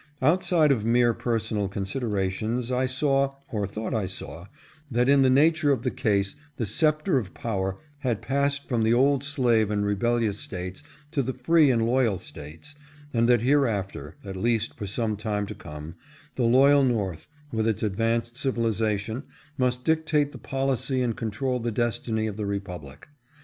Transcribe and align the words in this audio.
Outside 0.19 0.71
of 0.71 0.83
mere 0.83 1.13
personal 1.13 1.67
considerations 1.69 2.71
I 2.71 2.87
saw, 2.87 3.35
or 3.51 3.67
thought 3.67 3.93
I 3.93 4.07
saw, 4.07 4.47
that 4.89 5.07
in 5.07 5.21
the 5.21 5.29
nature 5.29 5.71
of 5.71 5.83
the 5.83 5.91
case 5.91 6.33
the 6.57 6.65
sceptre 6.65 7.19
of 7.19 7.35
power 7.35 7.77
had 7.99 8.19
passed 8.19 8.67
from 8.67 8.81
the 8.81 8.95
old 8.95 9.23
slave 9.23 9.69
and 9.69 9.85
rebellious 9.85 10.39
States 10.39 10.81
to 11.11 11.21
the 11.21 11.35
free 11.35 11.69
and 11.69 11.85
loyal 11.85 12.17
States, 12.17 12.73
and 13.13 13.29
that 13.29 13.41
hereafter, 13.41 14.15
at 14.25 14.35
least 14.35 14.73
for 14.75 14.87
some 14.87 15.17
time 15.17 15.45
to 15.45 15.53
come, 15.53 15.93
the 16.33 16.45
loyal 16.45 16.83
North, 16.83 17.27
with 17.51 17.67
its 17.67 17.83
ad 17.83 17.93
vanced 17.95 18.35
civilization, 18.37 19.21
must 19.55 19.85
dictate 19.85 20.31
the 20.31 20.39
policy 20.39 21.03
and 21.03 21.15
control 21.15 21.59
the 21.59 21.69
destiny 21.69 22.25
of 22.25 22.37
the 22.37 22.47
republic. 22.47 23.07